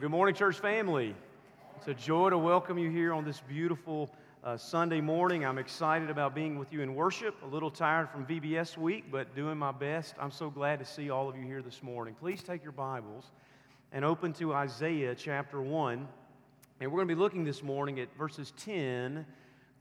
[0.00, 1.14] Good morning, church family.
[1.76, 4.08] It's a joy to welcome you here on this beautiful
[4.42, 5.44] uh, Sunday morning.
[5.44, 7.34] I'm excited about being with you in worship.
[7.42, 10.14] A little tired from VBS week, but doing my best.
[10.18, 12.16] I'm so glad to see all of you here this morning.
[12.18, 13.26] Please take your Bibles
[13.92, 16.08] and open to Isaiah chapter 1.
[16.80, 19.26] And we're going to be looking this morning at verses 10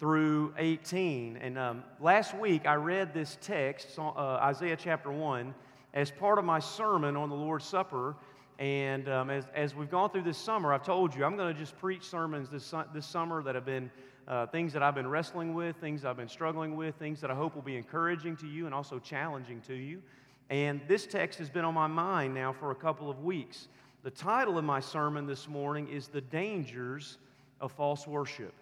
[0.02, 1.38] through 18.
[1.38, 5.56] And um, last week I read this text, uh, Isaiah chapter 1,
[5.94, 8.18] as part of my sermon on the Lord's Supper.
[8.60, 11.58] And um, as, as we've gone through this summer, I've told you I'm going to
[11.58, 13.90] just preach sermons this, this summer that have been
[14.28, 17.36] uh, things that I've been wrestling with, things I've been struggling with, things that I
[17.36, 20.02] hope will be encouraging to you and also challenging to you.
[20.50, 23.70] And this text has been on my mind now for a couple of weeks.
[24.04, 27.18] The title of my sermon this morning is The Dangers
[27.62, 28.54] of False Worship.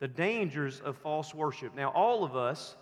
[0.00, 1.76] The Dangers of False Worship.
[1.76, 2.74] Now, all of us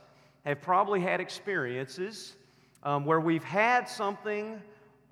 [0.47, 2.35] have probably had experiences
[2.83, 4.61] um, where we've had something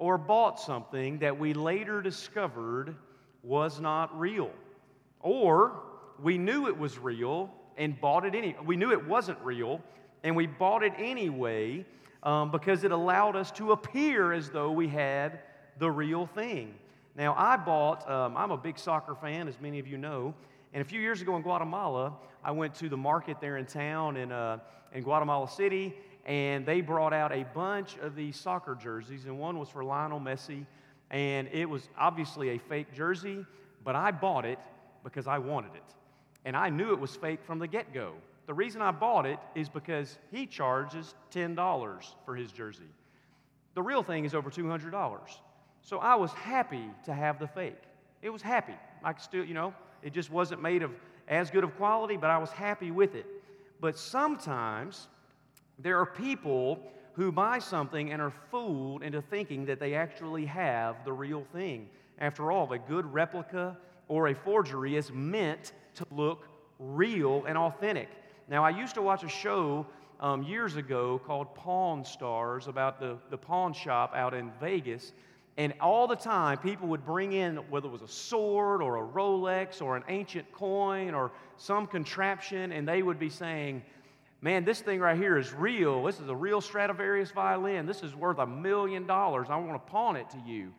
[0.01, 2.97] or bought something that we later discovered
[3.43, 4.51] was not real.
[5.21, 5.83] Or
[6.21, 8.59] we knew it was real and bought it anyway.
[8.65, 9.81] We knew it wasn't real
[10.25, 11.85] and we bought it anyway
[12.23, 15.41] um, because it allowed us to appear as though we had
[15.79, 16.75] the real thing.
[17.15, 20.35] Now, I bought, um, I'm a big soccer fan, as many of you know,
[20.73, 24.17] and a few years ago in Guatemala, I went to the market there in town
[24.17, 24.61] in, uh,
[24.95, 25.95] in Guatemala City,
[26.27, 30.21] and they brought out a bunch of these soccer jerseys, and one was for Lionel
[30.21, 30.67] Messi,
[31.11, 33.45] and it was obviously a fake jersey,
[33.85, 34.59] but I bought it
[35.03, 35.95] because I wanted it.
[36.45, 38.15] And I knew it was fake from the get go.
[38.47, 42.91] The reason I bought it is because he charges $10 for his jersey.
[43.75, 45.21] The real thing is over $200.
[45.83, 47.83] So I was happy to have the fake.
[48.23, 48.75] It was happy.
[49.03, 50.93] I could still, you know, it just wasn't made of
[51.29, 53.27] as good of quality, but I was happy with it.
[53.81, 55.09] But sometimes
[55.83, 56.79] there are people
[57.15, 61.89] who buy something and are fooled into thinking that they actually have the real thing.
[62.19, 63.77] After all, a good replica
[64.09, 68.09] or a forgery is meant to look real and authentic.
[68.49, 69.87] Now, I used to watch a show
[70.21, 75.13] um, years ago called Pawn Stars about the, the pawn shop out in Vegas.
[75.57, 79.07] And all the time, people would bring in whether it was a sword or a
[79.07, 83.83] Rolex or an ancient coin or some contraption, and they would be saying,
[84.43, 86.05] man, this thing right here is real.
[86.05, 87.87] This is a real Stradivarius violin.
[87.87, 89.49] This is worth a million dollars.
[89.51, 90.73] I want to pawn it to you.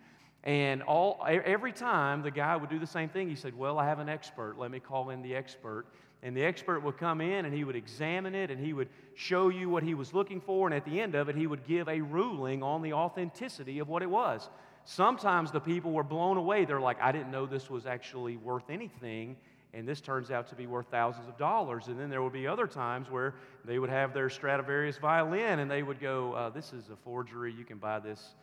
[0.44, 3.86] And all, every time the guy would do the same thing, he said, Well, I
[3.86, 4.58] have an expert.
[4.58, 5.86] Let me call in the expert.
[6.24, 9.50] And the expert would come in and he would examine it and he would show
[9.50, 10.68] you what he was looking for.
[10.68, 13.88] And at the end of it, he would give a ruling on the authenticity of
[13.88, 14.50] what it was.
[14.86, 16.66] Sometimes the people were blown away.
[16.66, 19.36] They're like, I didn't know this was actually worth anything
[19.74, 21.88] and this turns out to be worth thousands of dollars.
[21.88, 25.72] And then there would be other times where they would have their Stradivarius violin and
[25.72, 27.54] they would go, uh, This is a forgery.
[27.54, 28.36] You can buy this.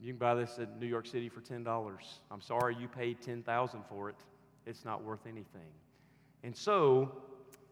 [0.00, 1.64] You can buy this at New York City for $10.
[2.30, 4.16] I'm sorry you paid 10000 for it.
[4.66, 5.70] It's not worth anything.
[6.42, 7.12] And so,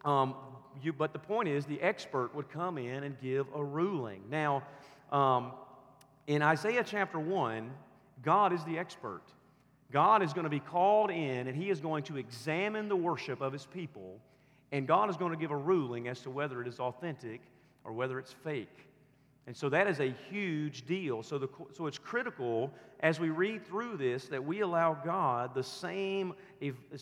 [0.05, 0.35] um,
[0.81, 4.21] you, but the point is, the expert would come in and give a ruling.
[4.29, 4.63] Now,
[5.11, 5.51] um,
[6.27, 7.69] in Isaiah chapter 1,
[8.23, 9.23] God is the expert.
[9.91, 13.41] God is going to be called in and he is going to examine the worship
[13.41, 14.19] of his people,
[14.71, 17.41] and God is going to give a ruling as to whether it is authentic
[17.83, 18.85] or whether it's fake.
[19.47, 21.23] And so that is a huge deal.
[21.23, 25.63] So, the, so it's critical as we read through this that we allow God the
[25.63, 26.33] same,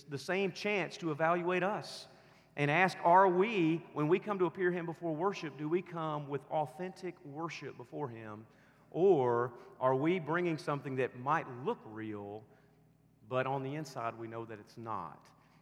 [0.09, 2.07] the same chance to evaluate us
[2.55, 6.27] and ask are we, when we come to appear Him before worship, do we come
[6.27, 8.45] with authentic worship before Him?
[8.91, 12.43] Or are we bringing something that might look real?
[13.29, 15.19] But on the inside, we know that it's not.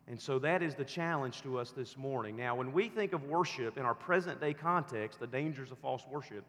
[0.07, 2.35] And so that is the challenge to us this morning.
[2.35, 6.03] Now, when we think of worship in our present day context, the dangers of false
[6.09, 6.43] worship,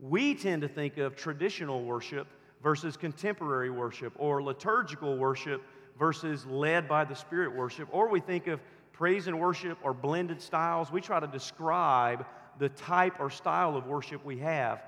[0.00, 2.26] we tend to think of traditional worship
[2.62, 5.62] versus contemporary worship, or liturgical worship
[5.98, 8.60] versus led by the Spirit worship, or we think of
[8.92, 10.90] praise and worship or blended styles.
[10.90, 12.24] We try to describe
[12.58, 14.82] the type or style of worship we have.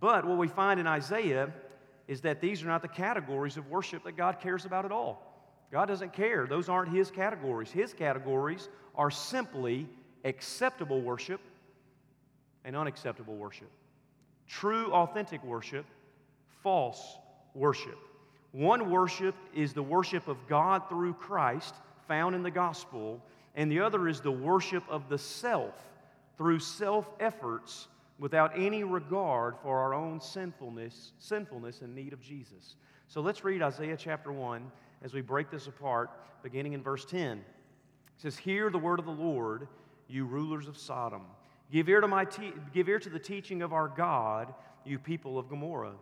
[0.00, 1.52] But what we find in Isaiah
[2.08, 5.34] is that these are not the categories of worship that God cares about at all.
[5.72, 6.46] God doesn't care.
[6.46, 7.70] Those aren't His categories.
[7.70, 9.88] His categories are simply
[10.24, 11.40] acceptable worship
[12.64, 13.70] and unacceptable worship.
[14.46, 15.86] True, authentic worship,
[16.62, 17.18] false
[17.54, 17.98] worship.
[18.52, 21.74] One worship is the worship of God through Christ,
[22.06, 23.20] found in the gospel,
[23.54, 25.74] and the other is the worship of the self
[26.36, 32.76] through self efforts without any regard for our own sinfulness, sinfulness and need of Jesus.
[33.08, 34.70] So let's read Isaiah chapter 1
[35.02, 36.10] as we break this apart,
[36.42, 37.38] beginning in verse 10.
[37.38, 37.44] It
[38.16, 39.68] says, Hear the word of the Lord,
[40.08, 41.22] you rulers of Sodom.
[41.72, 45.38] Give ear to, my te- give ear to the teaching of our God, you people
[45.38, 45.94] of Gomorrah.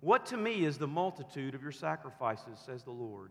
[0.00, 3.30] What to me is the multitude of your sacrifices, says the Lord?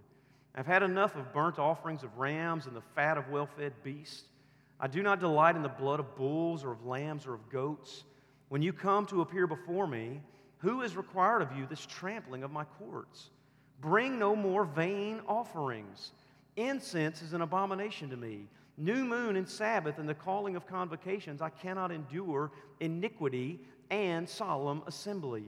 [0.56, 4.24] I've had enough of burnt offerings of rams and the fat of well fed beasts.
[4.80, 8.04] I do not delight in the blood of bulls or of lambs or of goats.
[8.52, 10.20] When you come to appear before me,
[10.58, 13.30] who is required of you this trampling of my courts?
[13.80, 16.12] Bring no more vain offerings.
[16.58, 18.50] Incense is an abomination to me.
[18.78, 22.52] New moon and Sabbath and the calling of convocations, I cannot endure
[22.82, 25.46] iniquity and solemn assembly.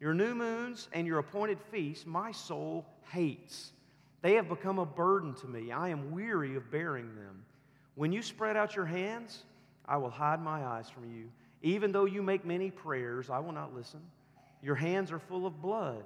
[0.00, 3.72] Your new moons and your appointed feasts, my soul hates.
[4.22, 5.70] They have become a burden to me.
[5.70, 7.44] I am weary of bearing them.
[7.94, 9.42] When you spread out your hands,
[9.84, 11.28] I will hide my eyes from you.
[11.62, 14.00] Even though you make many prayers, I will not listen.
[14.62, 16.04] Your hands are full of blood.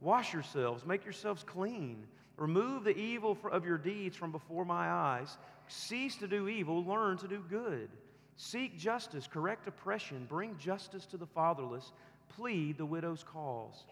[0.00, 2.06] Wash yourselves, make yourselves clean.
[2.36, 5.38] Remove the evil of your deeds from before my eyes.
[5.66, 7.90] Cease to do evil, learn to do good.
[8.36, 11.92] Seek justice, correct oppression, bring justice to the fatherless,
[12.36, 13.84] plead the widow's cause.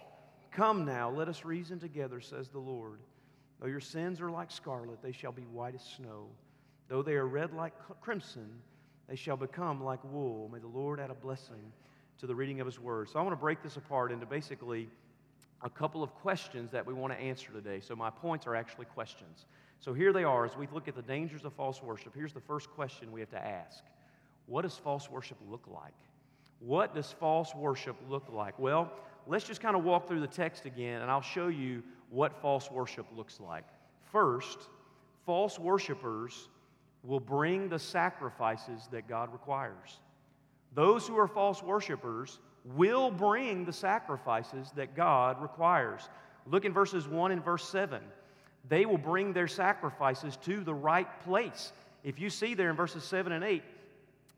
[0.53, 3.01] Come now, let us reason together, says the Lord.
[3.61, 6.29] Though your sins are like scarlet, they shall be white as snow.
[6.89, 8.49] Though they are red like crimson,
[9.09, 10.51] they shall become like wool.
[10.53, 11.73] May the Lord add a blessing
[12.19, 13.09] to the reading of his word.
[13.09, 14.89] So I want to break this apart into basically
[15.63, 17.81] a couple of questions that we want to answer today.
[17.81, 19.47] So my points are actually questions.
[19.81, 22.15] So here they are as we look at the dangers of false worship.
[22.15, 23.85] Here's the first question we have to ask
[24.47, 25.95] What does false worship look like?
[26.61, 28.59] What does false worship look like?
[28.59, 28.91] Well,
[29.27, 32.71] let's just kind of walk through the text again, and I'll show you what false
[32.71, 33.65] worship looks like.
[34.11, 34.59] First,
[35.27, 36.49] false worshipers
[37.07, 39.99] will bring the sacrifices that God requires.
[40.75, 46.09] Those who are false worshipers will bring the sacrifices that God requires.
[46.47, 48.03] Look in verses 1 and verse 7.
[48.69, 51.73] They will bring their sacrifices to the right place.
[52.03, 53.63] If you see there in verses 7 and 8,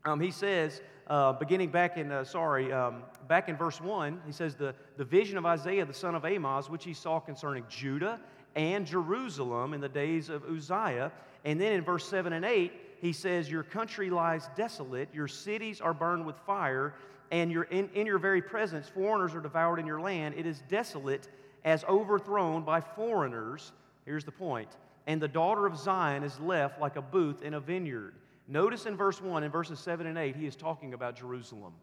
[0.05, 4.31] um, he says, uh, beginning back in, uh, sorry, um, back in verse 1, he
[4.31, 8.19] says, the, the vision of Isaiah the son of Amoz, which he saw concerning Judah
[8.55, 11.11] and Jerusalem in the days of Uzziah.
[11.45, 15.81] And then in verse 7 and 8, he says, Your country lies desolate, your cities
[15.81, 16.93] are burned with fire,
[17.31, 20.35] and your, in, in your very presence, foreigners are devoured in your land.
[20.37, 21.29] It is desolate
[21.63, 23.71] as overthrown by foreigners.
[24.05, 24.69] Here's the point.
[25.07, 28.15] And the daughter of Zion is left like a booth in a vineyard.
[28.47, 31.73] Notice in verse 1, in verses 7 and 8, he is talking about Jerusalem.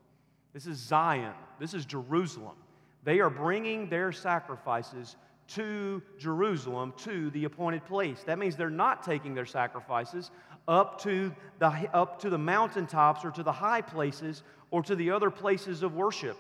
[0.53, 1.35] This is Zion.
[1.61, 2.57] This is Jerusalem.
[3.05, 5.17] They are bringing their sacrifices
[5.49, 8.23] to Jerusalem, to the appointed place.
[8.25, 10.31] That means they're not taking their sacrifices
[10.69, 15.11] up to the, up to the mountaintops or to the high places or to the
[15.11, 16.37] other places of worship.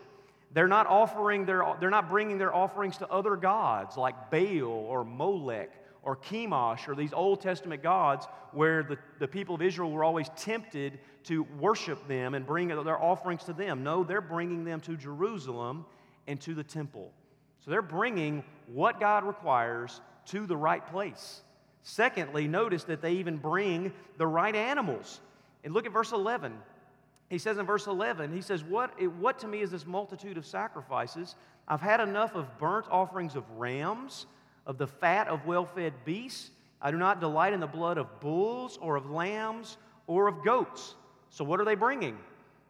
[0.52, 5.04] They're not offering their, they're not bringing their offerings to other gods like Baal or
[5.04, 5.70] Molech
[6.02, 10.30] or Chemosh or these Old Testament gods where the, the people of Israel were always
[10.36, 13.82] tempted to worship them and bring their offerings to them.
[13.82, 15.84] No, they're bringing them to Jerusalem
[16.26, 17.12] and to the temple.
[17.64, 21.42] So they're bringing what God requires to the right place.
[21.82, 25.20] Secondly, notice that they even bring the right animals.
[25.62, 26.52] And look at verse 11.
[27.28, 30.46] He says in verse 11, he says, What, what to me is this multitude of
[30.46, 31.36] sacrifices?
[31.68, 34.26] I've had enough of burnt offerings of rams
[34.66, 36.50] of the fat of well fed beasts.
[36.80, 40.94] I do not delight in the blood of bulls or of lambs or of goats.
[41.30, 42.18] So, what are they bringing?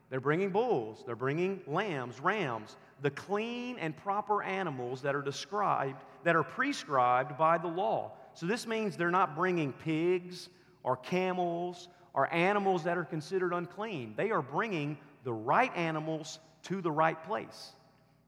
[0.08, 6.02] They're bringing bulls, they're bringing lambs, rams, the clean and proper animals that are described,
[6.24, 8.12] that are prescribed by the law.
[8.34, 10.48] So, this means they're not bringing pigs
[10.82, 14.14] or camels or animals that are considered unclean.
[14.16, 17.72] They are bringing the right animals to the right place.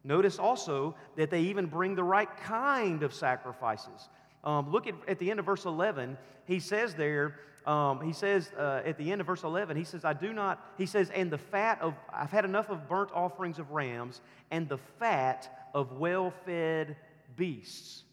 [0.04, 4.08] Notice also that they even bring the right kind of sacrifices.
[4.44, 6.16] Um, look at, at the end of verse 11.
[6.46, 10.04] He says there, um, he says uh, at the end of verse 11, he says,
[10.04, 13.58] I do not, he says, and the fat of, I've had enough of burnt offerings
[13.58, 16.96] of rams and the fat of well fed
[17.36, 18.04] beasts.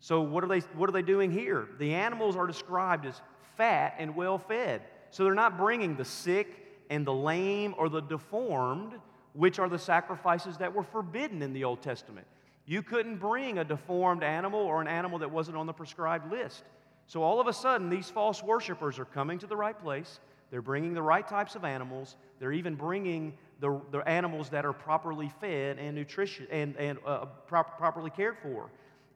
[0.00, 1.68] So, what are, they, what are they doing here?
[1.78, 3.20] The animals are described as
[3.56, 4.82] fat and well fed.
[5.10, 8.94] So, they're not bringing the sick and the lame or the deformed
[9.36, 12.26] which are the sacrifices that were forbidden in the Old Testament.
[12.66, 16.64] You couldn't bring a deformed animal or an animal that wasn't on the prescribed list.
[17.06, 20.18] So all of a sudden, these false worshipers are coming to the right place.
[20.50, 22.16] They're bringing the right types of animals.
[22.40, 27.26] They're even bringing the, the animals that are properly fed and nutrition and, and uh,
[27.46, 28.70] properly cared for.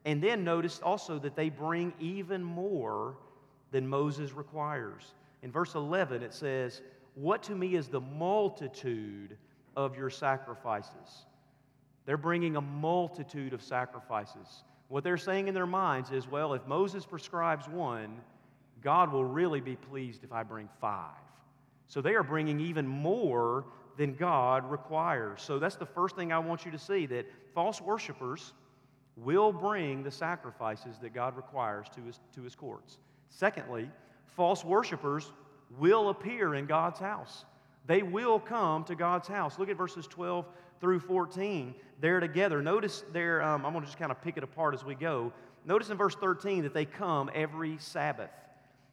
[0.05, 3.17] And then notice also that they bring even more
[3.73, 5.15] than Moses requires.
[5.43, 6.83] In verse 11, it says,
[7.15, 9.37] What to me is the multitude
[9.77, 11.27] of your sacrifices.
[12.11, 14.65] They're bringing a multitude of sacrifices.
[14.89, 18.17] What they're saying in their minds is, well, if Moses prescribes one,
[18.83, 21.15] God will really be pleased if I bring five.
[21.87, 23.65] So they are bringing even more
[23.97, 25.41] than God requires.
[25.41, 28.55] So that's the first thing I want you to see that false worshipers
[29.17, 32.99] will bring the sacrifices that God requires to his, to his courts.
[33.29, 33.89] Secondly,
[34.35, 35.31] false worshipers
[35.79, 37.45] will appear in God's house.
[37.87, 39.61] They will come to God's house.
[39.61, 40.45] Look at verses 12
[40.81, 41.75] through 14.
[42.01, 42.63] They're together.
[42.63, 45.33] Notice there, um, I'm going to just kind of pick it apart as we go.
[45.65, 48.31] Notice in verse 13 that they come every Sabbath.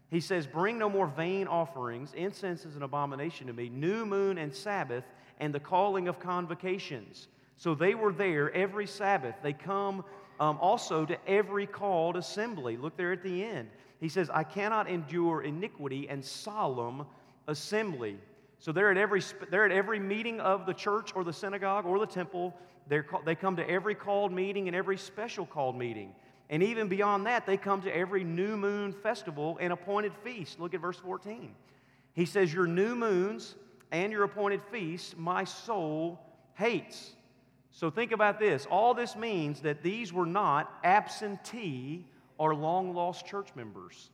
[0.10, 2.14] He says, Bring no more vain offerings.
[2.14, 3.70] Incense is an abomination to me.
[3.70, 5.04] New moon and Sabbath,
[5.40, 7.28] and the calling of convocations.
[7.58, 9.36] So they were there every Sabbath.
[9.42, 10.04] They come
[10.40, 12.78] um, also to every called assembly.
[12.78, 13.70] Look there at the end.
[14.00, 17.06] He says, I cannot endure iniquity and solemn
[17.48, 18.18] assembly.
[18.60, 19.22] So they're at every,
[19.52, 22.56] they're at every meeting of the church or the synagogue or the temple.
[22.88, 26.16] They're, they come to every called meeting and every special called meeting.
[26.50, 30.60] And even beyond that, they come to every new moon festival and appointed feast.
[30.60, 31.54] Look at verse 14.
[32.14, 33.56] He says, Your new moons
[33.92, 36.20] and your appointed feasts, my soul
[36.56, 37.12] hates.
[37.72, 38.66] So think about this.
[38.72, 44.10] All this means that these were not absentee or long lost church members.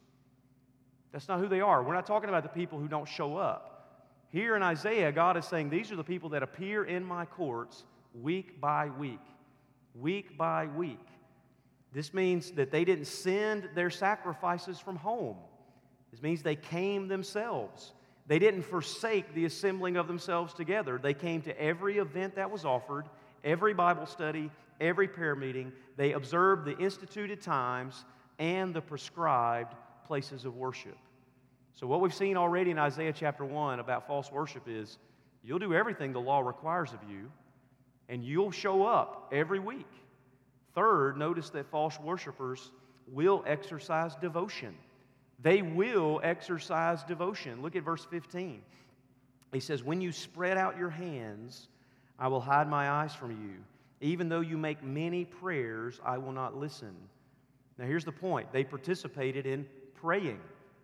[1.11, 1.83] That's not who they are.
[1.83, 3.72] We're not talking about the people who don't show up.
[4.33, 7.83] Here in Isaiah, God is saying, These are the people that appear in my courts
[8.19, 9.21] week by week.
[9.93, 11.05] Week by week.
[11.93, 15.37] This means that they didn't send their sacrifices from home.
[16.09, 17.93] This means they came themselves.
[18.25, 20.97] They didn't forsake the assembling of themselves together.
[20.97, 23.05] They came to every event that was offered,
[23.43, 24.49] every Bible study,
[24.81, 25.71] every prayer meeting.
[25.95, 28.03] They observed the instituted times
[28.39, 29.75] and the prescribed
[30.07, 30.97] places of worship.
[31.75, 34.99] So, what we've seen already in Isaiah chapter 1 about false worship is
[35.43, 37.31] you'll do everything the law requires of you,
[38.09, 39.87] and you'll show up every week.
[40.75, 42.71] Third, notice that false worshipers
[43.07, 44.75] will exercise devotion.
[45.41, 47.61] They will exercise devotion.
[47.61, 48.61] Look at verse 15.
[49.51, 51.67] He says, When you spread out your hands,
[52.19, 53.55] I will hide my eyes from you.
[53.99, 56.95] Even though you make many prayers, I will not listen.
[57.77, 59.65] Now, here's the point they participated in
[59.95, 60.39] praying.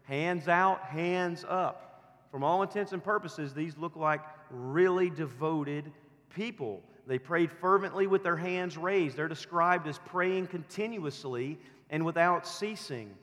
[0.10, 2.26] Hands out, hands up.
[2.32, 5.92] From all intents and purposes, these look like really devoted
[6.34, 6.82] people.
[7.06, 9.16] They prayed fervently with their hands raised.
[9.16, 11.60] They're described as praying continuously
[11.92, 13.14] and without ceasing.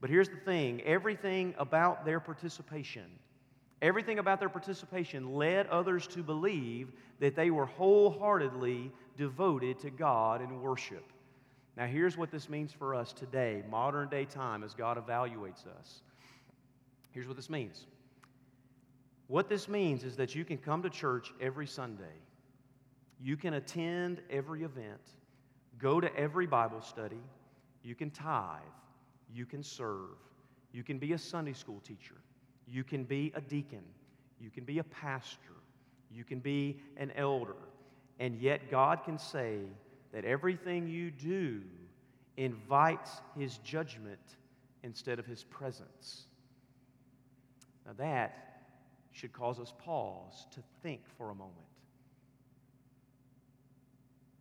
[0.00, 3.06] But here's the thing everything about their participation,
[3.82, 10.42] everything about their participation led others to believe that they were wholeheartedly devoted to God
[10.42, 11.12] and worship.
[11.76, 16.02] Now, here's what this means for us today, modern day time, as God evaluates us.
[17.16, 17.86] Here's what this means.
[19.26, 22.20] What this means is that you can come to church every Sunday,
[23.18, 25.00] you can attend every event,
[25.78, 27.22] go to every Bible study,
[27.82, 28.60] you can tithe,
[29.32, 30.18] you can serve,
[30.72, 32.16] you can be a Sunday school teacher,
[32.68, 33.84] you can be a deacon,
[34.38, 35.54] you can be a pastor,
[36.10, 37.56] you can be an elder,
[38.20, 39.60] and yet God can say
[40.12, 41.62] that everything you do
[42.36, 44.20] invites His judgment
[44.82, 46.26] instead of His presence.
[47.86, 48.62] Now, that
[49.12, 51.54] should cause us pause to think for a moment.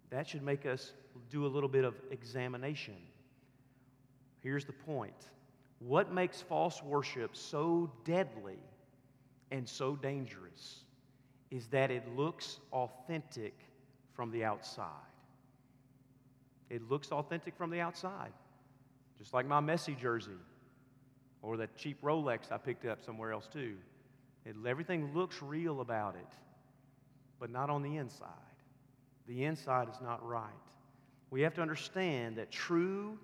[0.10, 0.94] That should make us
[1.30, 2.96] do a little bit of examination.
[4.42, 5.14] Here's the point
[5.80, 8.60] what makes false worship so deadly
[9.52, 10.84] and so dangerous
[11.52, 13.54] is that it looks authentic
[14.14, 14.88] from the outside.
[16.70, 18.32] It looks authentic from the outside,
[19.18, 20.32] just like my Messi jersey
[21.46, 23.76] or that cheap Rolex I picked up somewhere else too.
[24.46, 26.34] It, everything looks real about it,
[27.40, 28.30] but not on the inside.
[29.28, 30.50] The inside is not right.
[31.30, 33.18] We have to understand that true,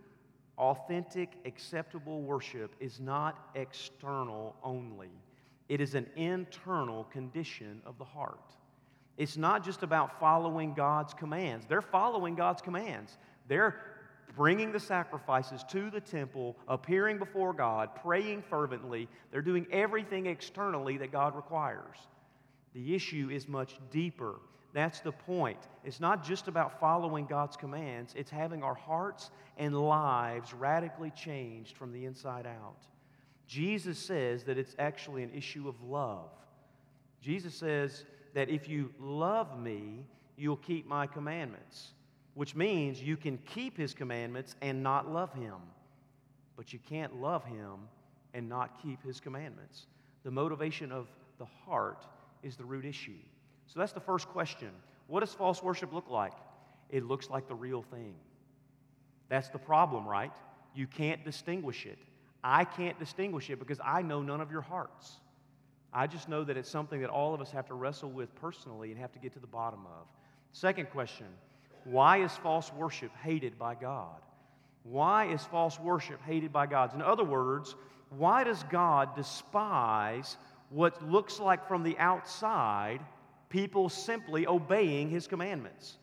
[0.58, 5.10] authentic, acceptable worship is not external only,
[5.70, 8.40] it is an internal condition of the heart.
[9.18, 11.66] It's not just about following God's commands.
[11.68, 13.18] They're following God's commands.
[13.48, 13.76] They're
[14.36, 19.08] bringing the sacrifices to the temple, appearing before God, praying fervently.
[19.32, 21.98] They're doing everything externally that God requires.
[22.74, 24.36] The issue is much deeper.
[24.74, 25.60] That's the point.
[25.84, 31.76] It's not just about following God's commands, it's having our hearts and lives radically changed
[31.76, 32.88] from the inside out.
[33.48, 36.30] Jesus says that it's actually an issue of love.
[37.22, 40.06] Jesus says that if you love me,
[40.38, 41.92] you'll keep my commandments
[42.34, 45.56] which means you can keep his commandments and not love him.
[46.56, 47.80] But you can't love him
[48.34, 49.88] and not keep his commandments.
[50.24, 51.08] The motivation of
[51.40, 52.06] the heart
[52.44, 53.18] is the root issue.
[53.68, 54.70] So that's the first question.
[55.08, 56.34] What does false worship look like?
[56.90, 58.16] It looks like the real thing.
[59.30, 60.32] That's the problem, right?
[60.76, 61.98] You can't distinguish it.
[62.44, 65.20] I can't distinguish it because I know none of your hearts.
[65.94, 68.92] I just know that it's something that all of us have to wrestle with personally
[68.92, 70.08] and have to get to the bottom of.
[70.54, 71.28] Second question
[71.84, 74.22] why is false worship hated by God?
[74.84, 76.94] Why is false worship hated by God?
[76.96, 77.76] In other words,
[78.10, 80.38] why does God despise
[80.70, 83.00] what looks like from the outside
[83.50, 85.98] people simply obeying his commandments?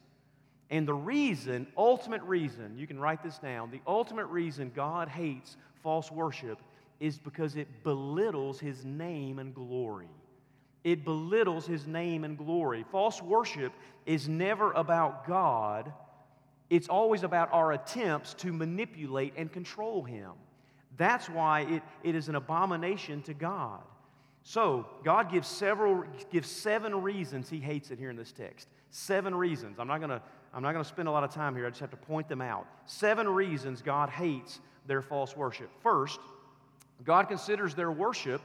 [0.70, 5.56] And the reason, ultimate reason, you can write this down, the ultimate reason God hates
[5.82, 6.58] false worship
[7.00, 10.08] is because it belittles his name and glory.
[10.90, 12.82] It belittles his name and glory.
[12.90, 13.74] False worship
[14.06, 15.92] is never about God,
[16.70, 20.32] it's always about our attempts to manipulate and control him.
[20.96, 23.80] That's why it, it is an abomination to God.
[24.42, 28.68] So, God gives several gives seven reasons he hates it here in this text.
[28.90, 29.78] Seven reasons.
[29.78, 30.22] I'm not going to
[30.54, 31.66] I'm not going to spend a lot of time here.
[31.66, 32.66] I just have to point them out.
[32.86, 35.68] Seven reasons God hates their false worship.
[35.82, 36.18] First,
[37.04, 38.40] God considers their worship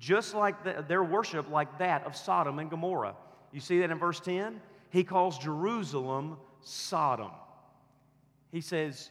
[0.00, 3.14] just like the, their worship like that of Sodom and Gomorrah.
[3.52, 4.60] You see that in verse 10?
[4.88, 7.30] He calls Jerusalem Sodom.
[8.50, 9.10] He says,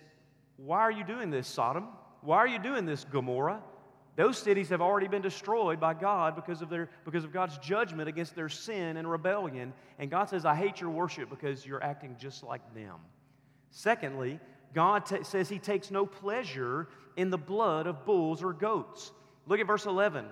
[0.58, 1.88] Why are you doing this, Sodom?
[2.22, 3.62] Why are you doing this, Gomorrah?
[4.15, 8.10] Those cities have already been destroyed by God because of, their, because of God's judgment
[8.10, 9.72] against their sin and rebellion.
[9.98, 12.96] And God says, I hate your worship because you're acting just like them.
[13.72, 14.41] Secondly,
[14.74, 19.12] God t- says He takes no pleasure in the blood of bulls or goats.
[19.48, 20.25] Look at verse 11.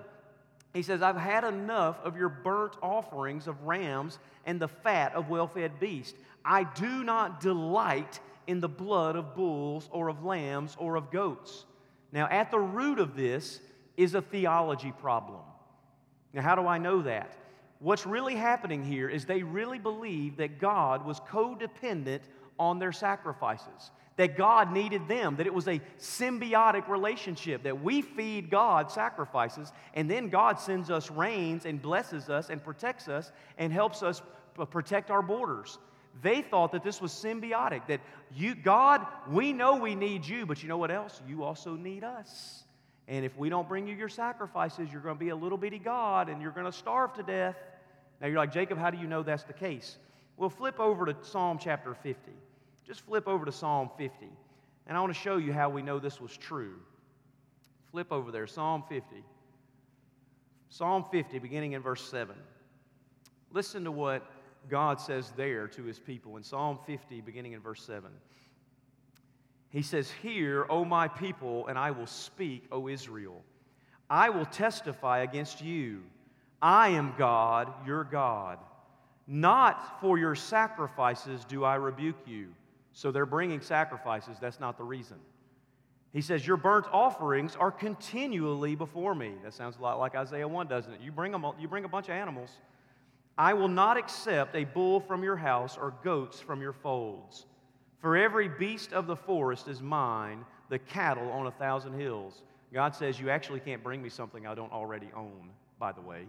[0.78, 5.28] He says, I've had enough of your burnt offerings of rams and the fat of
[5.28, 6.16] well fed beasts.
[6.44, 11.64] I do not delight in the blood of bulls or of lambs or of goats.
[12.12, 13.60] Now, at the root of this
[13.96, 15.40] is a theology problem.
[16.32, 17.36] Now, how do I know that?
[17.80, 22.20] What's really happening here is they really believe that God was codependent
[22.56, 28.02] on their sacrifices, that God needed them, that it was a symbiotic relationship, that we
[28.02, 33.30] feed God sacrifices, and then God sends us rains and blesses us and protects us
[33.58, 34.20] and helps us
[34.70, 35.78] protect our borders.
[36.20, 38.00] They thought that this was symbiotic, that
[38.34, 41.22] you, God, we know we need you, but you know what else?
[41.28, 42.64] You also need us.
[43.06, 45.78] And if we don't bring you your sacrifices, you're going to be a little bitty
[45.78, 47.56] God and you're going to starve to death.
[48.20, 49.96] Now you're like, Jacob, how do you know that's the case?
[50.36, 52.32] Well, flip over to Psalm chapter 50.
[52.88, 54.26] Just flip over to Psalm 50.
[54.86, 56.76] And I want to show you how we know this was true.
[57.90, 59.04] Flip over there, Psalm 50.
[60.70, 62.34] Psalm 50, beginning in verse 7.
[63.52, 64.26] Listen to what
[64.70, 68.10] God says there to his people in Psalm 50, beginning in verse 7.
[69.70, 73.42] He says, Hear, O my people, and I will speak, O Israel.
[74.08, 76.02] I will testify against you.
[76.62, 78.58] I am God, your God.
[79.26, 82.48] Not for your sacrifices do I rebuke you.
[82.98, 84.38] So they're bringing sacrifices.
[84.40, 85.18] That's not the reason.
[86.12, 89.34] He says, Your burnt offerings are continually before me.
[89.44, 91.00] That sounds a lot like Isaiah 1, doesn't it?
[91.00, 92.50] You bring, them, you bring a bunch of animals.
[93.38, 97.46] I will not accept a bull from your house or goats from your folds.
[98.00, 102.42] For every beast of the forest is mine, the cattle on a thousand hills.
[102.74, 106.26] God says, You actually can't bring me something I don't already own, by the way.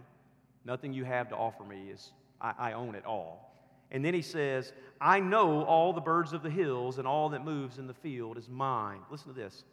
[0.64, 3.49] Nothing you have to offer me is, I, I own it all.
[3.90, 7.44] And then he says, I know all the birds of the hills and all that
[7.44, 9.00] moves in the field is mine.
[9.10, 9.64] Listen to this.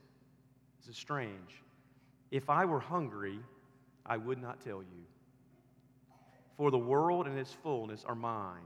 [0.80, 1.62] This is strange.
[2.32, 3.40] If I were hungry,
[4.06, 5.06] I would not tell you.
[6.56, 8.64] For the world and its fullness are mine.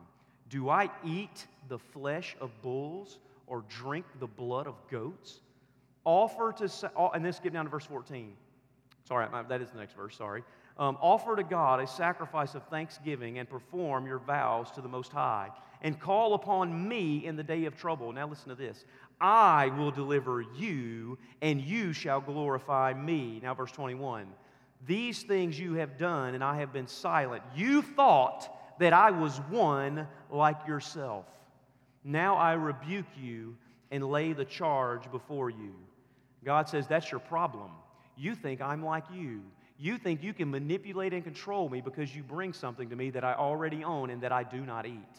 [0.49, 5.41] Do I eat the flesh of bulls or drink the blood of goats?
[6.05, 8.33] Offer to, and this get down to verse 14.
[9.07, 10.43] Sorry, that is the next verse, sorry.
[10.77, 15.11] Um, offer to God a sacrifice of thanksgiving and perform your vows to the Most
[15.11, 15.49] High,
[15.81, 18.11] and call upon me in the day of trouble.
[18.11, 18.85] Now, listen to this
[19.19, 23.39] I will deliver you, and you shall glorify me.
[23.43, 24.27] Now, verse 21.
[24.87, 27.43] These things you have done, and I have been silent.
[27.55, 31.25] You thought that I was one like yourself.
[32.03, 33.55] Now I rebuke you
[33.91, 35.75] and lay the charge before you.
[36.43, 37.71] God says, That's your problem.
[38.17, 39.41] You think I'm like you.
[39.81, 43.23] You think you can manipulate and control me because you bring something to me that
[43.23, 45.17] I already own and that I do not eat.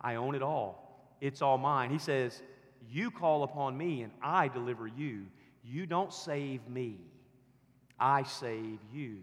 [0.00, 1.90] I own it all, it's all mine.
[1.90, 2.40] He says,
[2.88, 5.26] You call upon me and I deliver you.
[5.64, 6.98] You don't save me,
[7.98, 9.16] I save you.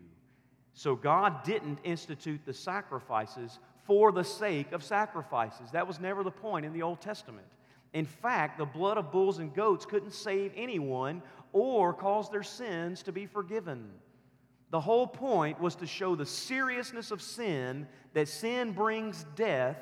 [0.73, 5.71] So God didn't institute the sacrifices for the sake of sacrifices.
[5.71, 7.47] That was never the point in the Old Testament.
[7.93, 11.21] In fact, the blood of bulls and goats couldn't save anyone
[11.53, 13.89] or cause their sins to be forgiven.
[14.69, 19.77] The whole point was to show the seriousness of sin, that sin brings death,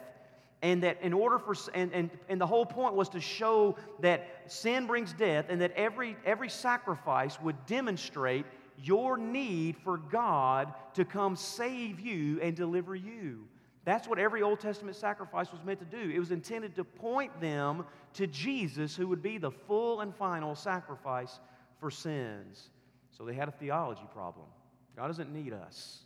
[0.62, 4.28] and that in order for and, and, and the whole point was to show that
[4.48, 8.46] sin brings death and that every every sacrifice would demonstrate
[8.84, 13.48] your need for God to come save you and deliver you.
[13.86, 16.12] That's what every Old Testament sacrifice was meant to do.
[16.12, 20.56] It was intended to point them to Jesus, who would be the full and final
[20.56, 21.40] sacrifice
[21.80, 22.70] for sins.
[23.12, 24.48] So they had a theology problem.
[24.96, 26.00] God doesn't need us.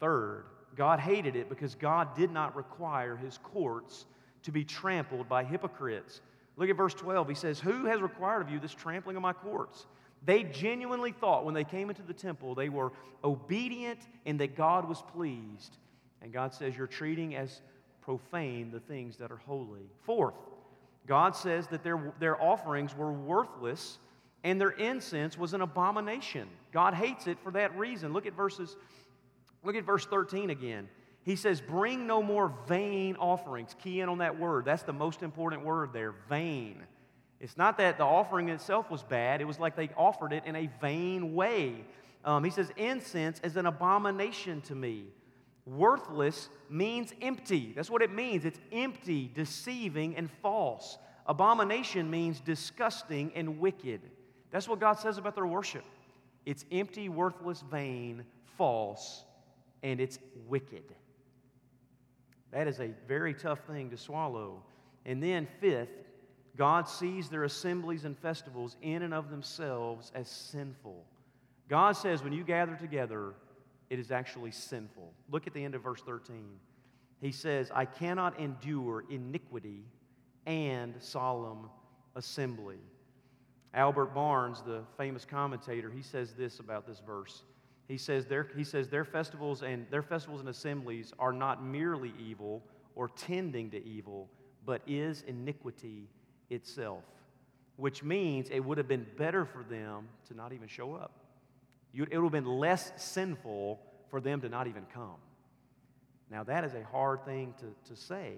[0.00, 0.44] Third,
[0.76, 4.06] God hated it because God did not require his courts
[4.44, 6.20] to be trampled by hypocrites.
[6.56, 7.28] Look at verse 12.
[7.28, 9.86] He says, Who has required of you this trampling of my courts?
[10.24, 12.92] They genuinely thought when they came into the temple they were
[13.22, 15.76] obedient and that God was pleased.
[16.22, 17.60] And God says, You're treating as
[18.00, 19.90] profane the things that are holy.
[20.02, 20.34] Fourth,
[21.06, 23.98] God says that their, their offerings were worthless
[24.44, 26.48] and their incense was an abomination.
[26.72, 28.12] God hates it for that reason.
[28.12, 28.76] Look at verses,
[29.64, 30.88] look at verse 13 again.
[31.24, 33.74] He says, Bring no more vain offerings.
[33.82, 34.64] Key in on that word.
[34.64, 36.82] That's the most important word there vain.
[37.40, 40.56] It's not that the offering itself was bad, it was like they offered it in
[40.56, 41.84] a vain way.
[42.24, 45.04] Um, he says, Incense is an abomination to me.
[45.66, 47.72] Worthless means empty.
[47.76, 48.44] That's what it means.
[48.44, 50.96] It's empty, deceiving, and false.
[51.26, 54.00] Abomination means disgusting and wicked.
[54.50, 55.84] That's what God says about their worship.
[56.46, 58.24] It's empty, worthless, vain,
[58.56, 59.24] false,
[59.82, 60.84] and it's wicked.
[62.50, 64.62] That is a very tough thing to swallow.
[65.04, 65.90] And then, fifth,
[66.56, 71.04] God sees their assemblies and festivals in and of themselves as sinful.
[71.68, 73.34] God says when you gather together,
[73.90, 75.12] it is actually sinful.
[75.30, 76.44] Look at the end of verse 13.
[77.20, 79.84] He says, I cannot endure iniquity
[80.46, 81.68] and solemn
[82.16, 82.78] assembly.
[83.74, 87.42] Albert Barnes, the famous commentator, he says this about this verse.
[87.86, 92.12] He says their, he says their festivals and their festivals and assemblies are not merely
[92.18, 92.62] evil
[92.94, 94.28] or tending to evil,
[94.66, 96.08] but is iniquity
[96.50, 97.04] itself.
[97.76, 101.12] Which means it would have been better for them to not even show up.
[101.92, 105.16] You, it would have been less sinful for them to not even come.
[106.30, 108.34] Now, that is a hard thing to, to say.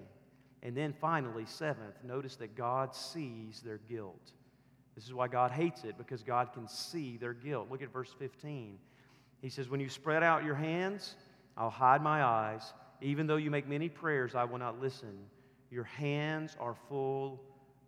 [0.63, 4.31] And then finally, seventh, notice that God sees their guilt.
[5.01, 7.69] This is why God hates it, because God can see their guilt.
[7.71, 8.77] Look at verse 15.
[9.41, 11.15] He says, When you spread out your hands,
[11.57, 12.71] I'll hide my eyes.
[13.01, 15.17] Even though you make many prayers, I will not listen.
[15.71, 17.41] Your hands are full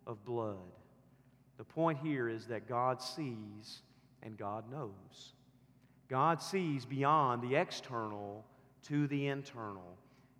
[0.08, 0.56] of blood.
[1.56, 3.82] The point here is that God sees
[4.24, 5.34] and God knows.
[6.08, 8.44] God sees beyond the external
[8.88, 9.96] to the internal.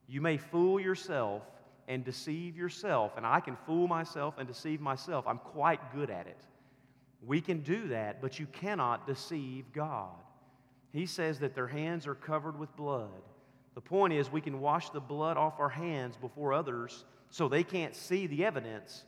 [0.08, 1.44] You may fool yourself
[1.86, 5.24] and deceive yourself, and I can fool myself and deceive myself.
[5.28, 6.40] I'm quite good at it.
[7.26, 10.14] We can do that, but you cannot deceive God.
[10.92, 13.10] He says that their hands are covered with blood.
[13.74, 17.64] The point is, we can wash the blood off our hands before others so they
[17.64, 19.04] can't see the evidence,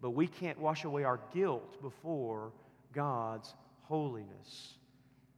[0.00, 2.52] but we can't wash away our guilt before
[2.92, 4.74] God's holiness.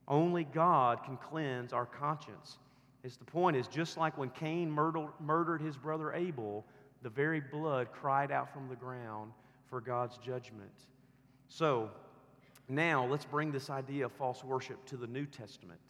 [0.07, 2.59] Only God can cleanse our conscience.
[3.05, 6.67] It's the point is just like when Cain murdered, murdered his brother Abel,
[7.03, 9.33] the very blood cried out from the ground
[9.71, 10.73] for God's judgment.
[11.49, 11.91] So,
[12.69, 15.81] now, let's bring this idea of false worship to the New Testament.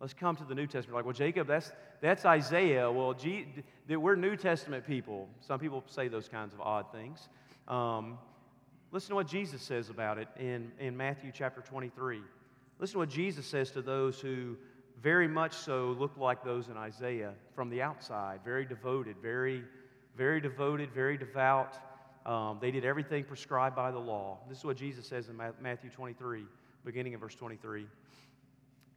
[0.00, 0.94] Let's come to the New Testament.
[0.94, 2.90] Like, well, Jacob, that's, that's Isaiah.
[2.90, 3.46] Well, G,
[3.88, 5.28] we're New Testament people.
[5.40, 7.28] Some people say those kinds of odd things.
[7.68, 8.18] Um,
[8.92, 12.20] listen to what Jesus says about it in, in Matthew chapter 23.
[12.78, 14.56] Listen to what Jesus says to those who
[15.02, 19.64] very much so look like those in Isaiah from the outside, very devoted, very,
[20.16, 21.78] very devoted, very devout.
[22.26, 24.38] Um, they did everything prescribed by the law.
[24.48, 26.44] This is what Jesus says in Matthew 23,
[26.84, 27.86] beginning in verse 23.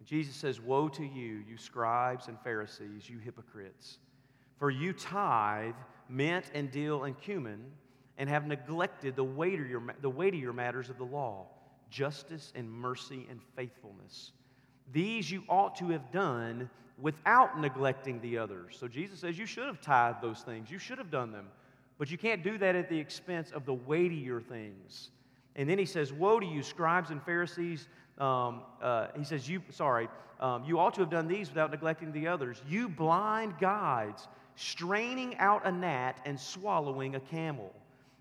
[0.04, 4.00] Jesus says, Woe to you, you scribes and Pharisees, you hypocrites!
[4.58, 5.76] For you tithe
[6.10, 7.64] mint and dill and cumin,
[8.18, 11.46] and have neglected the weightier, the weightier matters of the law
[11.90, 14.32] justice and mercy and faithfulness.
[14.92, 18.78] These you ought to have done without neglecting the others.
[18.80, 21.48] So Jesus says you should have tithed those things, you should have done them.
[22.00, 25.12] But you can't do that at the expense of the weightier things.
[25.56, 27.88] And then he says, Woe to you, scribes and Pharisees.
[28.18, 30.08] Um, uh, he says, You, sorry,
[30.40, 32.62] um, you ought to have done these without neglecting the others.
[32.68, 37.76] You blind guides, straining out a gnat and swallowing a camel.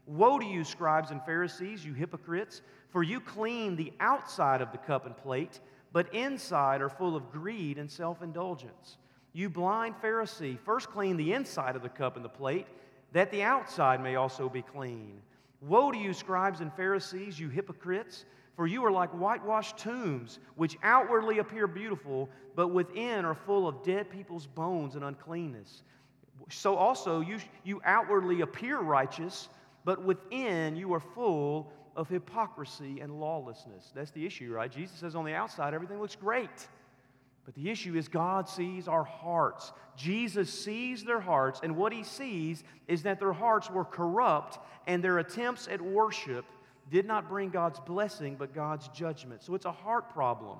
[0.06, 4.78] Woe to you, scribes and Pharisees, you hypocrites, for you clean the outside of the
[4.78, 5.60] cup and plate,
[5.92, 8.96] but inside are full of greed and self indulgence.
[9.32, 12.66] You blind Pharisee, first clean the inside of the cup and the plate
[13.12, 15.20] that the outside may also be clean.
[15.60, 18.24] Woe to you, scribes and Pharisees, you hypocrites!
[18.58, 23.84] For you are like whitewashed tombs, which outwardly appear beautiful, but within are full of
[23.84, 25.84] dead people's bones and uncleanness.
[26.50, 29.48] So also you, you outwardly appear righteous,
[29.84, 33.92] but within you are full of hypocrisy and lawlessness.
[33.94, 34.70] That's the issue, right?
[34.70, 36.68] Jesus says on the outside everything looks great.
[37.48, 39.72] But the issue is, God sees our hearts.
[39.96, 45.02] Jesus sees their hearts, and what he sees is that their hearts were corrupt, and
[45.02, 46.44] their attempts at worship
[46.90, 49.42] did not bring God's blessing, but God's judgment.
[49.42, 50.58] So it's a heart problem.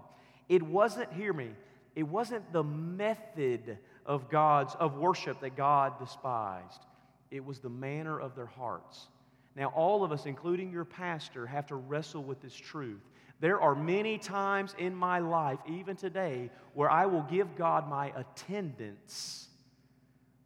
[0.49, 1.51] It wasn't, hear me,
[1.95, 6.87] it wasn't the method of God's of worship that God despised.
[7.31, 9.09] It was the manner of their hearts.
[9.57, 13.01] Now, all of us, including your pastor, have to wrestle with this truth.
[13.41, 18.13] There are many times in my life, even today, where I will give God my
[18.17, 19.49] attendance,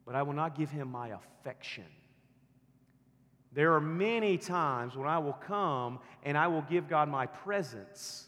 [0.04, 1.84] but I will not give him my affection.
[3.52, 8.26] There are many times when I will come and I will give God my presence,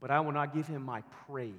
[0.00, 1.54] but I will not give him my praise.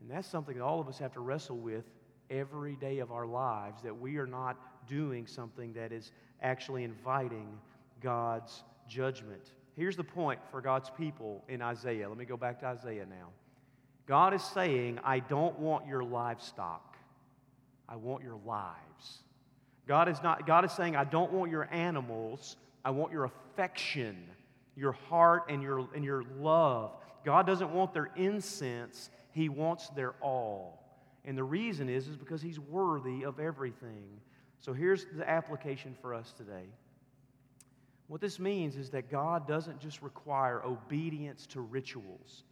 [0.00, 1.84] And that's something that all of us have to wrestle with
[2.30, 4.56] every day of our lives that we are not
[4.88, 7.58] doing something that is actually inviting
[8.00, 9.52] God's judgment.
[9.76, 12.08] Here's the point for God's people in Isaiah.
[12.08, 13.28] Let me go back to Isaiah now.
[14.06, 16.96] God is saying, I don't want your livestock,
[17.88, 19.22] I want your lives.
[19.86, 24.16] God is, not, God is saying, I don't want your animals, I want your affection,
[24.76, 26.92] your heart, and your, and your love.
[27.24, 30.82] God doesn't want their incense, He wants their all.
[31.24, 34.20] And the reason is, is because He's worthy of everything.
[34.60, 36.64] So here's the application for us today.
[38.08, 42.44] What this means is that God doesn't just require obedience to rituals.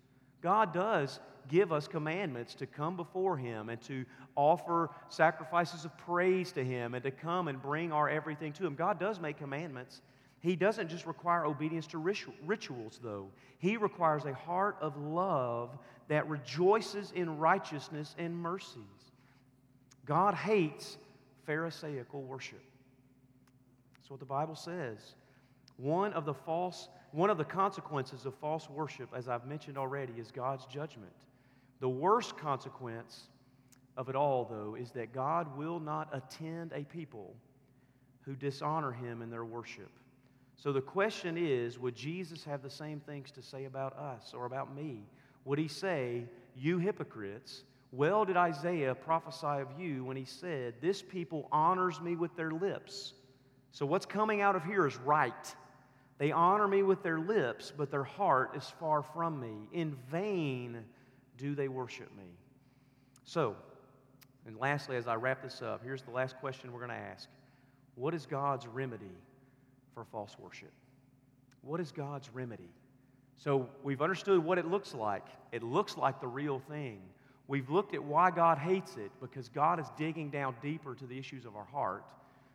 [0.43, 6.53] God does give us commandments to come before Him and to offer sacrifices of praise
[6.53, 8.75] to Him and to come and bring our everything to Him.
[8.75, 10.03] God does make commandments.
[10.41, 13.29] He doesn't just require obedience to rituals, though.
[13.59, 18.83] He requires a heart of love that rejoices in righteousness and mercies.
[20.05, 20.99] God hates
[21.47, 22.63] Pharisaical worship.
[23.95, 25.15] That's what the Bible says.
[25.77, 30.15] One of the false, one of the consequences of false worship, as I've mentioned already,
[30.19, 31.13] is God's judgment.
[31.81, 33.29] The worst consequence
[33.97, 37.35] of it all, though, is that God will not attend a people
[38.23, 39.91] who dishonor him in their worship.
[40.57, 44.47] So the question is would Jesus have the same things to say about us or
[44.47, 45.03] about me?
[45.45, 46.25] Would he say,
[46.57, 52.17] You hypocrites, well did Isaiah prophesy of you when he said, This people honors me
[52.17, 53.15] with their lips.
[53.71, 55.55] So what's coming out of here is right.
[56.19, 59.69] They honor me with their lips, but their heart is far from me.
[59.73, 60.85] In vain
[61.37, 62.25] do they worship me.
[63.25, 63.57] So,
[64.47, 67.29] and lastly, as I wrap this up, here's the last question we're going to ask
[67.95, 69.17] What is God's remedy
[69.93, 70.73] for false worship?
[71.63, 72.71] What is God's remedy?
[73.37, 75.27] So, we've understood what it looks like.
[75.53, 77.03] It looks like the real thing.
[77.49, 81.19] We've looked at why God hates it because God is digging down deeper to the
[81.19, 82.05] issues of our heart.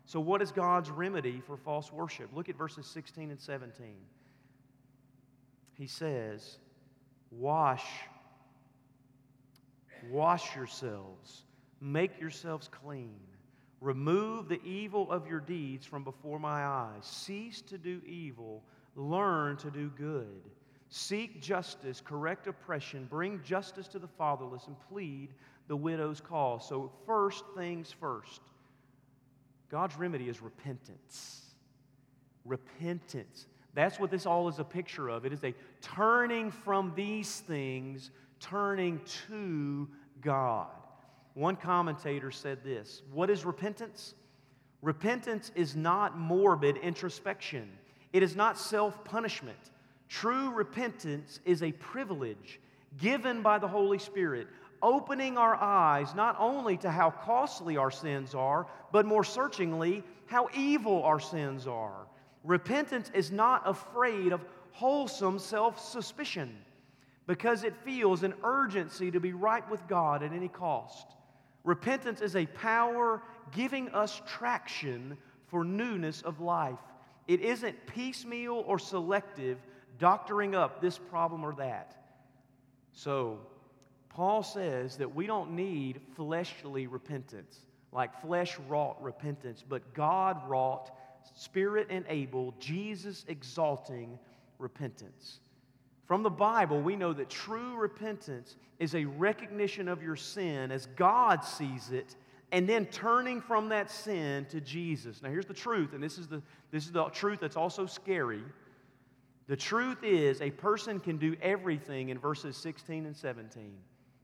[0.05, 2.29] So, what is God's remedy for false worship?
[2.33, 3.95] Look at verses 16 and 17.
[5.75, 6.57] He says,
[7.31, 7.85] Wash,
[10.09, 11.43] wash yourselves,
[11.79, 13.19] make yourselves clean.
[13.79, 17.03] Remove the evil of your deeds from before my eyes.
[17.03, 18.63] Cease to do evil,
[18.95, 20.41] learn to do good.
[20.93, 25.29] Seek justice, correct oppression, bring justice to the fatherless, and plead
[25.69, 26.67] the widow's cause.
[26.67, 28.41] So, first things first
[29.69, 31.45] God's remedy is repentance.
[32.43, 33.47] Repentance.
[33.73, 35.25] That's what this all is a picture of.
[35.25, 38.99] It is a turning from these things, turning
[39.29, 39.87] to
[40.19, 40.67] God.
[41.35, 44.13] One commentator said this What is repentance?
[44.81, 47.71] Repentance is not morbid introspection,
[48.11, 49.70] it is not self punishment.
[50.11, 52.59] True repentance is a privilege
[52.97, 54.47] given by the Holy Spirit,
[54.81, 60.49] opening our eyes not only to how costly our sins are, but more searchingly, how
[60.53, 62.07] evil our sins are.
[62.43, 66.57] Repentance is not afraid of wholesome self suspicion
[67.25, 71.07] because it feels an urgency to be right with God at any cost.
[71.63, 73.21] Repentance is a power
[73.53, 76.79] giving us traction for newness of life.
[77.29, 79.57] It isn't piecemeal or selective,
[80.01, 81.95] doctoring up this problem or that.
[82.91, 83.39] So,
[84.09, 87.59] Paul says that we don't need fleshly repentance,
[87.93, 90.91] like flesh wrought repentance, but God wrought,
[91.35, 94.19] spirit enabled, Jesus exalting
[94.57, 95.39] repentance.
[96.07, 100.87] From the Bible, we know that true repentance is a recognition of your sin as
[100.97, 102.15] God sees it,
[102.51, 105.21] and then turning from that sin to Jesus.
[105.21, 108.43] Now, here's the truth, and this is the, this is the truth that's also scary.
[109.51, 113.73] The truth is, a person can do everything in verses 16 and 17.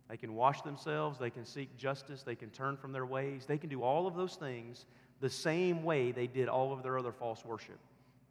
[0.08, 3.44] They can wash themselves, they can seek justice, they can turn from their ways.
[3.46, 4.86] They can do all of those things
[5.20, 7.78] the same way they did all of their other false worship.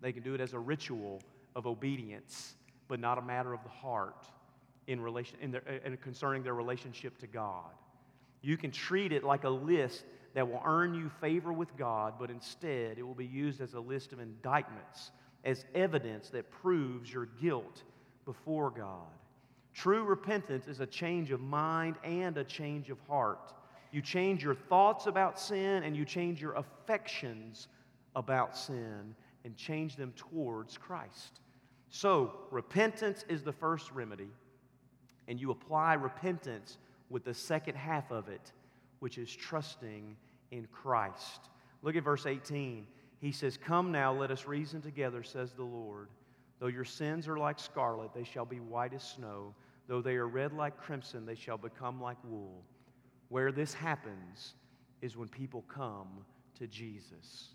[0.01, 1.21] They can do it as a ritual
[1.55, 2.55] of obedience,
[2.89, 4.25] but not a matter of the heart.
[4.87, 7.75] in relation in their, in concerning their relationship to God.
[8.41, 12.31] You can treat it like a list that will earn you favor with God, but
[12.31, 15.11] instead it will be used as a list of indictments,
[15.45, 17.83] as evidence that proves your guilt
[18.25, 19.07] before God.
[19.75, 23.53] True repentance is a change of mind and a change of heart.
[23.93, 27.69] You change your thoughts about sin and you change your affections
[28.15, 31.41] about sin and change them towards Christ.
[31.89, 34.29] So, repentance is the first remedy,
[35.29, 36.79] and you apply repentance
[37.11, 38.53] with the second half of it,
[38.99, 40.17] which is trusting
[40.51, 41.49] in Christ.
[41.83, 42.87] Look at verse 18.
[43.27, 46.11] He says, Come now, let us reason together, says the Lord.
[46.61, 49.53] Though your sins are like scarlet, they shall be white as snow.
[49.89, 52.63] Though they are red like crimson, they shall become like wool.
[53.29, 54.55] Where this happens
[55.03, 56.25] is when people come
[56.61, 57.49] to Jesus.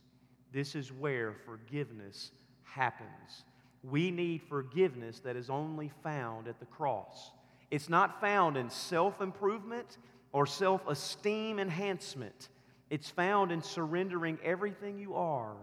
[0.51, 2.31] This is where forgiveness
[2.63, 3.45] happens.
[3.81, 7.31] We need forgiveness that is only found at the cross.
[7.69, 9.99] It's not found in self improvement
[10.33, 12.49] or self esteem enhancement.
[12.91, 15.55] It's found in surrendering everything you are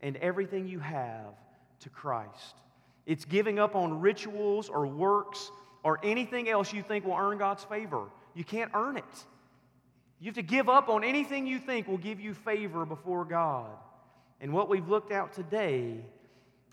[0.00, 1.34] and everything you have
[1.80, 2.54] to Christ.
[3.04, 5.50] It's giving up on rituals or works
[5.84, 8.08] or anything else you think will earn God's favor.
[8.34, 9.24] You can't earn it.
[10.18, 13.68] You have to give up on anything you think will give you favor before God.
[14.40, 16.02] And what we've looked at today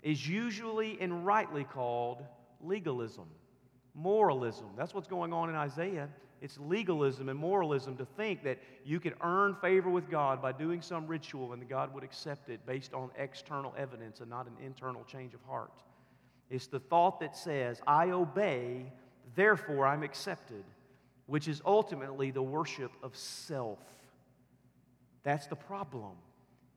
[0.02, 2.22] is usually and rightly called
[2.62, 3.26] legalism,
[3.94, 4.68] moralism.
[4.78, 6.08] That's what's going on in Isaiah.
[6.40, 10.80] It's legalism and moralism to think that you can earn favor with God by doing
[10.80, 15.04] some ritual and God would accept it based on external evidence and not an internal
[15.04, 15.82] change of heart.
[16.48, 18.90] It's the thought that says, I obey,
[19.34, 20.64] therefore I'm accepted,
[21.26, 23.78] which is ultimately the worship of self.
[25.22, 26.12] That's the problem.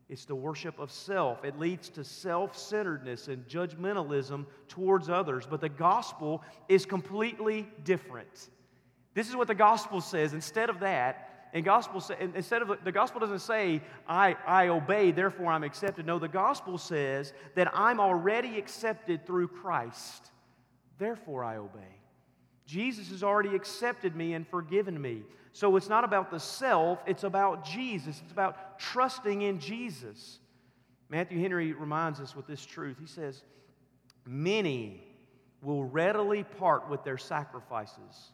[0.10, 1.45] It's the worship of self.
[1.45, 5.47] It leads to self centeredness and judgmentalism towards others.
[5.49, 8.49] But the gospel is completely different.
[9.13, 10.34] This is what the gospel says.
[10.34, 15.52] Instead of that, and gospel instead of the gospel doesn't say I, I obey therefore
[15.52, 16.06] i'm accepted.
[16.06, 20.32] No the gospel says that i'm already accepted through christ.
[20.97, 21.99] Therefore i obey.
[22.65, 25.21] Jesus has already accepted me and forgiven me.
[25.52, 28.19] So it's not about the self it's about jesus.
[28.23, 30.39] It's about trusting in jesus.
[31.08, 32.97] Matthew henry reminds us with this truth.
[32.99, 33.43] He says
[34.26, 35.04] many
[35.62, 38.32] will readily part with their sacrifices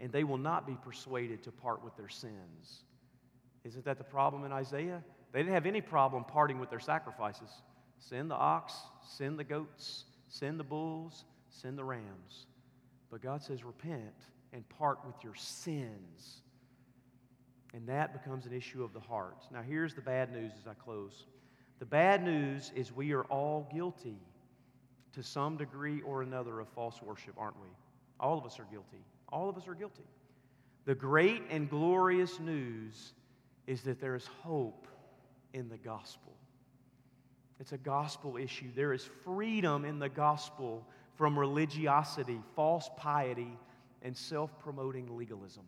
[0.00, 2.84] and they will not be persuaded to part with their sins.
[3.64, 5.02] Isn't that the problem in Isaiah?
[5.32, 7.50] They didn't have any problem parting with their sacrifices.
[7.98, 12.46] Send the ox, send the goats, send the bulls, send the rams.
[13.10, 14.14] But God says, repent
[14.52, 16.42] and part with your sins.
[17.74, 19.44] And that becomes an issue of the heart.
[19.52, 21.26] Now, here's the bad news as I close.
[21.78, 24.18] The bad news is we are all guilty
[25.12, 27.68] to some degree or another of false worship, aren't we?
[28.20, 29.04] All of us are guilty.
[29.28, 30.04] All of us are guilty.
[30.84, 33.12] The great and glorious news
[33.66, 34.86] is that there is hope
[35.52, 36.32] in the gospel.
[37.58, 38.66] It's a gospel issue.
[38.74, 40.86] There is freedom in the gospel
[41.16, 43.58] from religiosity, false piety,
[44.02, 45.64] and self promoting legalism.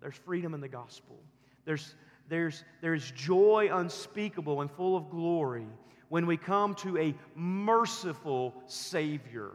[0.00, 1.18] There's freedom in the gospel.
[1.64, 1.94] There's,
[2.28, 5.66] there's, there's joy unspeakable and full of glory
[6.08, 9.52] when we come to a merciful Savior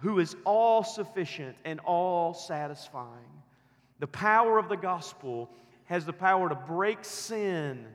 [0.00, 3.42] who is all sufficient and all satisfying.
[3.98, 5.50] The power of the gospel
[5.84, 7.86] has the power to break sin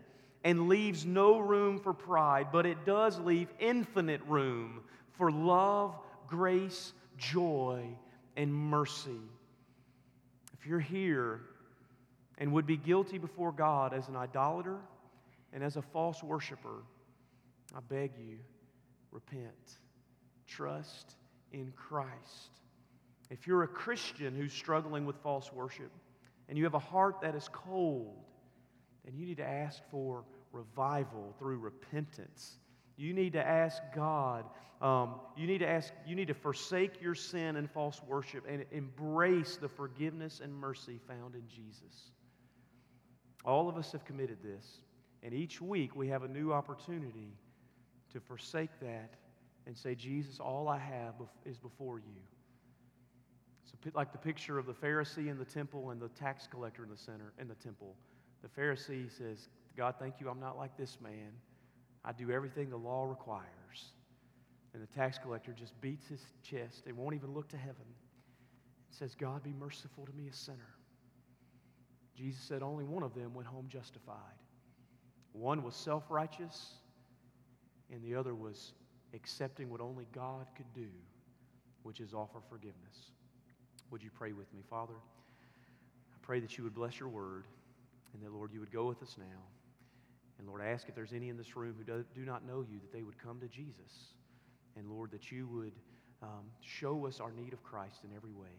[0.43, 4.81] and leaves no room for pride, but it does leave infinite room
[5.13, 5.95] for love,
[6.27, 7.85] grace, joy,
[8.35, 9.21] and mercy.
[10.53, 11.41] If you're here
[12.37, 14.79] and would be guilty before God as an idolater
[15.53, 16.83] and as a false worshiper,
[17.75, 18.39] I beg you,
[19.11, 19.77] repent,
[20.47, 21.15] trust,
[21.53, 22.49] in Christ.
[23.29, 25.91] If you're a Christian who's struggling with false worship
[26.49, 28.25] and you have a heart that is cold,
[29.05, 32.57] then you need to ask for revival through repentance.
[32.95, 34.45] You need to ask God,
[34.81, 38.65] um, you need to ask, you need to forsake your sin and false worship and
[38.71, 42.11] embrace the forgiveness and mercy found in Jesus.
[43.45, 44.81] All of us have committed this,
[45.21, 47.33] and each week we have a new opportunity
[48.11, 49.15] to forsake that
[49.65, 51.13] and say, Jesus, all I have
[51.45, 52.21] is before you.
[53.65, 56.89] So, like the picture of the Pharisee in the temple and the tax collector in
[56.89, 57.95] the center in the temple.
[58.41, 59.47] The Pharisee says,
[59.77, 61.31] God, thank you, I'm not like this man.
[62.03, 63.93] I do everything the law requires.
[64.73, 67.85] And the tax collector just beats his chest and won't even look to heaven.
[67.85, 70.75] And says, God, be merciful to me, a sinner.
[72.15, 74.17] Jesus said only one of them went home justified.
[75.31, 76.73] One was self righteous,
[77.91, 78.73] and the other was
[79.13, 80.87] accepting what only God could do,
[81.83, 83.11] which is offer forgiveness.
[83.91, 84.93] Would you pray with me, Father?
[84.93, 87.45] I pray that you would bless your word
[88.13, 89.41] and that, Lord, you would go with us now.
[90.39, 92.65] And Lord, I ask if there's any in this room who do, do not know
[92.69, 94.13] you, that they would come to Jesus.
[94.75, 95.73] And Lord, that you would
[96.21, 98.55] um, show us our need of Christ in every way.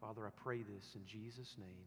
[0.00, 1.84] Father, I pray this in Jesus' name.